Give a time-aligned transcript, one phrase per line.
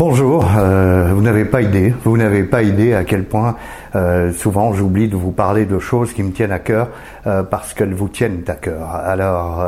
[0.00, 3.56] Bonjour, euh, vous n'avez pas idée, vous n'avez pas idée à quel point
[3.94, 6.88] euh, souvent j'oublie de vous parler de choses qui me tiennent à cœur
[7.26, 8.94] euh, parce qu'elles vous tiennent à cœur.
[8.94, 9.62] Alors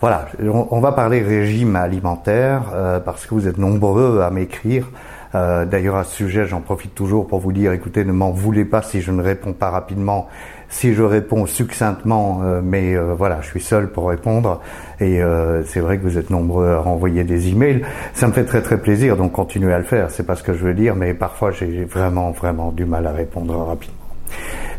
[0.00, 2.62] voilà, on, va parler régime alimentaire
[3.04, 4.88] parce que vous êtes nombreux à m'écrire.
[5.34, 8.80] D'ailleurs à ce sujet, j'en profite toujours pour vous dire, écoutez, ne m'en voulez pas
[8.80, 10.28] si je ne réponds pas rapidement
[10.70, 14.60] si je réponds succinctement, euh, mais euh, voilà, je suis seul pour répondre
[15.00, 17.82] et euh, c'est vrai que vous êtes nombreux à renvoyer des emails.
[18.14, 20.10] Ça me fait très très plaisir, donc continuez à le faire.
[20.10, 23.12] C'est pas ce que je veux dire, mais parfois j'ai vraiment vraiment du mal à
[23.12, 23.96] répondre rapidement.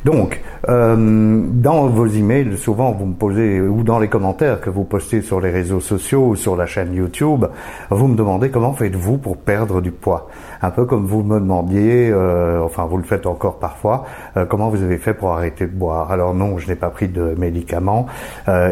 [0.04, 4.84] Donc, euh, dans vos emails, souvent vous me posez, ou dans les commentaires que vous
[4.84, 7.46] postez sur les réseaux sociaux ou sur la chaîne YouTube,
[7.92, 10.28] vous me demandez comment faites-vous pour perdre du poids.
[10.64, 14.06] Un peu comme vous me demandiez, euh, enfin vous le faites encore parfois,
[14.38, 16.12] euh, comment vous avez fait pour arrêter de boire.
[16.12, 18.08] Alors non, je n'ai pas pris de médicaments,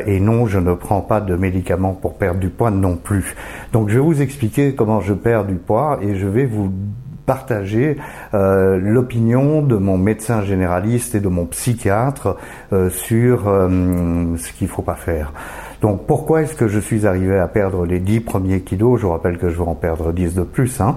[0.06, 3.36] et non, je ne prends pas de médicaments pour perdre du poids non plus.
[3.72, 6.72] Donc je vais vous expliquer comment je perds du poids et je vais vous
[7.30, 7.96] partager
[8.34, 12.38] euh, l'opinion de mon médecin généraliste et de mon psychiatre
[12.74, 15.32] euh, sur euh, ce qu'il faut pas faire.
[15.80, 19.00] Donc pourquoi est-ce que je suis arrivé à perdre les 10 premiers kilos?
[19.00, 20.82] Je vous rappelle que je veux en perdre 10 de plus.
[20.82, 20.96] Hein.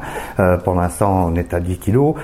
[0.64, 2.14] pour l'instant, on est à 10 kilos.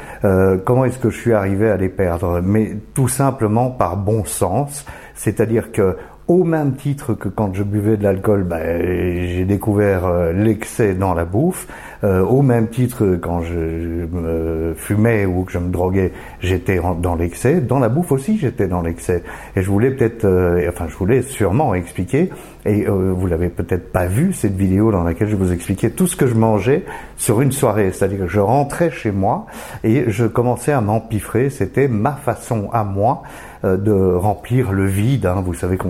[0.64, 2.40] comment est-ce que je suis arrivé à les perdre?
[2.42, 4.86] Mais tout simplement par bon sens.
[5.14, 5.96] C'est-à-dire que
[6.28, 8.82] au même titre que quand je buvais de l'alcool, ben,
[9.26, 11.66] j'ai découvert euh, l'excès dans la bouffe.
[12.04, 17.16] Euh, au même titre quand je, me fumais ou que je me droguais, j'étais dans
[17.16, 17.62] l'excès.
[17.62, 19.24] Dans la bouffe aussi, j'étais dans l'excès.
[19.56, 22.30] Et je voulais peut-être, euh, enfin, je voulais sûrement expliquer.
[22.66, 26.16] Et vous l'avez peut-être pas vu cette vidéo dans laquelle je vous expliquais tout ce
[26.16, 26.84] que je mangeais
[27.16, 27.92] sur une soirée.
[27.92, 29.46] C'est-à-dire que je rentrais chez moi
[29.84, 31.48] et je commençais à m'empiffrer.
[31.48, 33.22] C'était ma façon à moi
[33.64, 35.26] euh, de remplir le vide.
[35.26, 35.42] Hein.
[35.44, 35.88] Vous savez que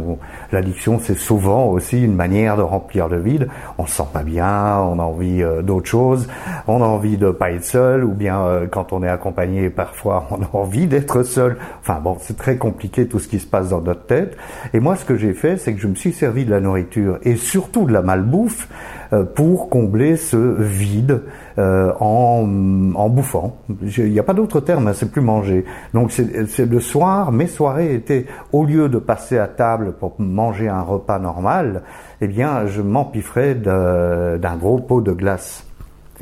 [0.53, 3.48] l'addiction, c'est souvent aussi une manière de remplir le vide.
[3.79, 6.29] On se sent pas bien, on a envie euh, d'autre chose,
[6.67, 10.27] on a envie de pas être seul, ou bien euh, quand on est accompagné, parfois
[10.31, 11.56] on a envie d'être seul.
[11.81, 14.37] Enfin bon, c'est très compliqué tout ce qui se passe dans notre tête.
[14.75, 17.19] Et moi, ce que j'ai fait, c'est que je me suis servi de la nourriture
[17.22, 18.69] et surtout de la malbouffe
[19.35, 21.23] pour combler ce vide
[21.59, 23.57] euh, en, en, bouffant.
[23.97, 25.65] Il n'y a pas d'autre terme, hein, c'est plus manger.
[25.95, 30.69] Donc c'est le soir, mes soirées étaient, au lieu de passer à table pour manger
[30.69, 31.83] un repas normal,
[32.21, 35.67] eh bien je m'empiffrais d'un gros pot de glace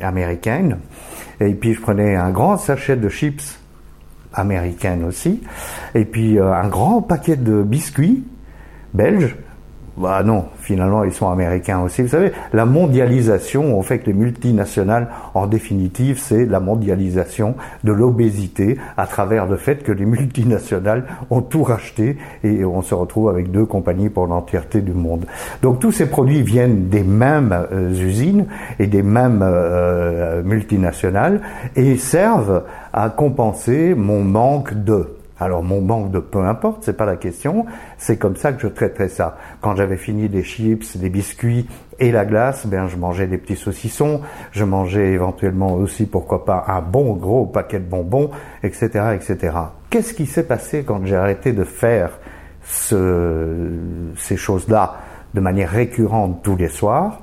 [0.01, 0.79] américaine,
[1.39, 3.59] et puis je prenais un grand sachet de chips
[4.33, 5.43] américaines aussi,
[5.93, 8.23] et puis euh, un grand paquet de biscuits
[8.93, 9.35] belges,
[9.97, 12.03] bah non, finalement ils sont américains aussi.
[12.03, 18.77] Vous savez, la mondialisation, on fait les multinationales, en définitive, c'est la mondialisation de l'obésité
[18.95, 23.51] à travers le fait que les multinationales ont tout racheté et on se retrouve avec
[23.51, 25.25] deux compagnies pour l'entièreté du monde.
[25.63, 28.45] Donc tous ces produits viennent des mêmes euh, usines
[28.77, 31.41] et des mêmes euh, multinationales
[31.75, 32.63] et servent
[32.93, 37.65] à compenser mon manque de alors mon manque de peu importe, c'est pas la question,
[37.97, 39.37] c'est comme ça que je traiterais ça.
[39.61, 41.67] Quand j'avais fini des chips, des biscuits
[41.99, 44.21] et la glace, ben je mangeais des petits saucissons,
[44.51, 48.31] je mangeais éventuellement aussi pourquoi pas un bon gros paquet de bonbons,
[48.63, 49.57] etc., etc.
[49.89, 52.19] Qu'est-ce qui s'est passé quand j'ai arrêté de faire
[52.63, 53.69] ce,
[54.17, 54.95] ces choses-là
[55.33, 57.21] de manière récurrente tous les soirs?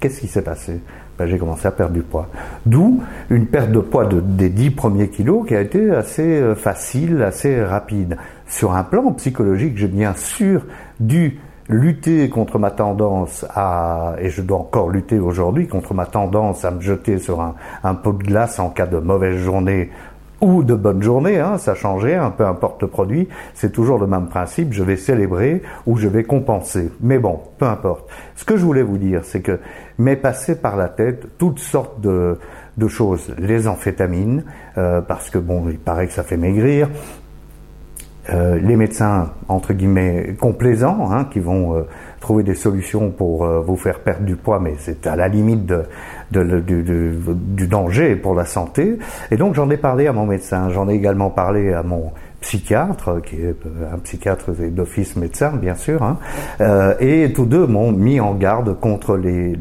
[0.00, 0.80] Qu'est-ce qui s'est passé?
[1.18, 2.28] Ben, j'ai commencé à perdre du poids.
[2.64, 6.54] D'où une perte de poids de, des 10 premiers kilos qui a été assez euh,
[6.54, 8.16] facile, assez rapide.
[8.46, 10.64] Sur un plan psychologique, j'ai bien sûr
[11.00, 11.38] dû
[11.68, 16.70] lutter contre ma tendance à, et je dois encore lutter aujourd'hui contre ma tendance à
[16.70, 19.90] me jeter sur un pot de glace en cas de mauvaise journée
[20.40, 24.06] ou de bonne journée, hein, ça change rien, peu importe le produit, c'est toujours le
[24.06, 26.90] même principe, je vais célébrer ou je vais compenser.
[27.00, 28.08] Mais bon, peu importe.
[28.34, 29.58] Ce que je voulais vous dire, c'est que
[29.98, 32.38] m'est passé par la tête toutes sortes de,
[32.76, 33.34] de choses.
[33.38, 34.44] Les amphétamines,
[34.76, 36.88] euh, parce que bon, il paraît que ça fait maigrir.
[38.28, 41.82] Euh, les médecins, entre guillemets, complaisants, hein, qui vont euh,
[42.26, 45.84] trouver des solutions pour vous faire perdre du poids, mais c'est à la limite de,
[46.32, 48.98] du danger pour la santé.
[49.30, 52.10] Et donc j'en ai parlé à mon médecin, j'en ai également parlé à mon
[52.40, 53.54] psychiatre, qui est
[53.92, 56.18] un psychiatre d'office médecin, bien sûr, hein,
[56.98, 59.54] et tous deux m'ont mis en garde contre les,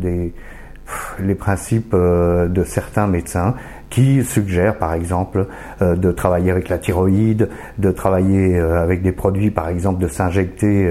[1.20, 3.54] les principes de certains médecins
[3.90, 5.48] qui suggère par exemple
[5.82, 10.08] euh, de travailler avec la thyroïde, de travailler euh, avec des produits par exemple de
[10.08, 10.88] s'injecter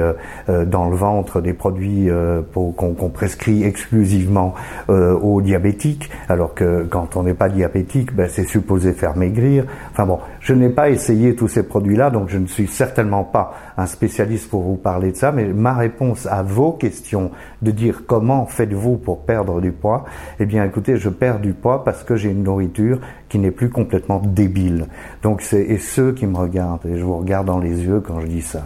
[0.48, 2.08] euh, dans le ventre des produits
[2.54, 4.54] qu'on prescrit exclusivement
[4.88, 9.64] aux diabétiques, alors que quand on n'est pas diabétique, ben, c'est supposé faire maigrir.
[9.90, 13.54] Enfin bon, je n'ai pas essayé tous ces produits-là, donc je ne suis certainement pas
[13.76, 17.30] un spécialiste pour vous parler de ça, mais ma réponse à vos questions
[17.62, 20.04] de dire comment faites-vous pour perdre du poids.
[20.38, 22.83] Eh bien, écoutez, je perds du poids parce que j'ai une nourriture
[23.28, 24.86] qui n'est plus complètement débile.
[25.22, 28.20] Donc, c'est et ceux qui me regardent, et je vous regarde dans les yeux quand
[28.20, 28.62] je dis ça,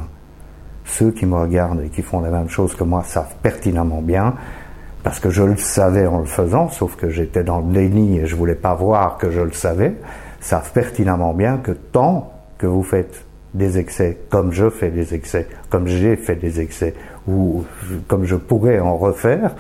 [0.85, 4.35] ceux qui me regardent et qui font la même chose que moi savent pertinemment bien,
[5.03, 8.27] parce que je le savais en le faisant, sauf que j'étais dans le déni et
[8.27, 9.95] je voulais pas voir que je le savais,
[10.41, 13.25] savent pertinemment bien que tant que vous faites
[13.55, 16.95] des excès, comme je fais des excès, comme j'ai fait des excès,
[17.27, 17.65] ou
[18.07, 19.55] comme je pourrais en refaire,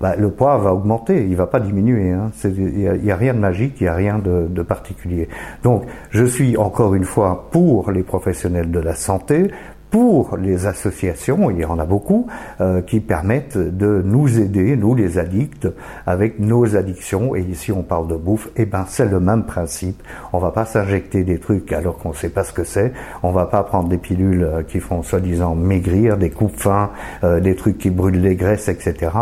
[0.00, 2.10] bah, le poids va augmenter, il va pas diminuer.
[2.10, 2.30] Hein.
[2.44, 5.28] Il n'y a, rien de magique, il n'y a rien de, particulier.
[5.62, 9.50] Donc, je suis encore une fois pour les professionnels de la santé,
[9.94, 12.26] pour les associations, il y en a beaucoup,
[12.60, 15.68] euh, qui permettent de nous aider, nous les addicts,
[16.04, 17.36] avec nos addictions.
[17.36, 18.48] Et ici, on parle de bouffe.
[18.56, 20.02] Eh ben, c'est le même principe.
[20.32, 22.92] On va pas s'injecter des trucs alors qu'on sait pas ce que c'est.
[23.22, 26.90] On va pas prendre des pilules euh, qui font soi-disant maigrir, des coupes fins,
[27.22, 29.12] euh, des trucs qui brûlent les graisses, etc.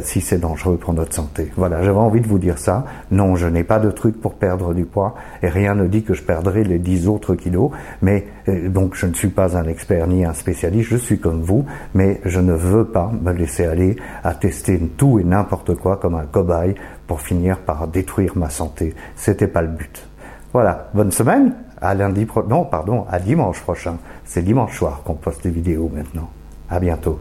[0.00, 1.52] si c'est dangereux pour notre santé.
[1.58, 2.86] Voilà, j'avais envie de vous dire ça.
[3.10, 6.14] Non, je n'ai pas de truc pour perdre du poids et rien ne dit que
[6.14, 7.70] je perdrai les 10 autres kilos.
[8.00, 8.26] Mais
[8.68, 12.20] donc, je ne suis pas un expert ni un spécialiste, je suis comme vous, mais
[12.24, 16.26] je ne veux pas me laisser aller à tester tout et n'importe quoi comme un
[16.26, 16.74] cobaye
[17.06, 18.94] pour finir par détruire ma santé.
[19.14, 20.06] C'était pas le but.
[20.52, 21.54] Voilà, bonne semaine.
[21.80, 23.98] À lundi pro non, pardon, à dimanche prochain.
[24.24, 26.30] C'est dimanche soir qu'on poste des vidéos maintenant.
[26.70, 27.18] À bientôt.